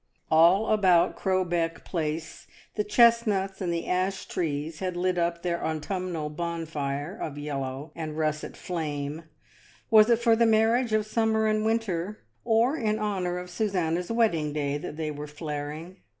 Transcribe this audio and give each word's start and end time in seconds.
All 0.31 0.69
about 0.73 1.15
Crowbeck 1.15 1.85
Place 1.85 2.47
the 2.73 2.83
chestnuts 2.83 3.61
and 3.61 3.71
the 3.71 3.85
ash 3.85 4.25
trees 4.25 4.79
had 4.79 4.97
lit 4.97 5.19
up 5.19 5.43
their 5.43 5.63
autumnal 5.63 6.31
bonfire 6.31 7.15
of 7.15 7.37
yellow 7.37 7.91
and 7.95 8.17
russet 8.17 8.57
flame; 8.57 9.25
was 9.91 10.09
it 10.09 10.17
for 10.17 10.35
the 10.35 10.47
marriage 10.47 10.91
of 10.93 11.05
summer 11.05 11.45
and 11.45 11.63
winter, 11.63 12.23
or 12.43 12.75
in 12.75 12.97
hon 12.97 13.27
our 13.27 13.37
of 13.37 13.51
Susanna's 13.51 14.11
wedding 14.11 14.53
day, 14.53 14.79
that 14.79 14.97
they 14.97 15.11
were 15.11 15.27
flar 15.27 15.69
ing? 15.71 15.97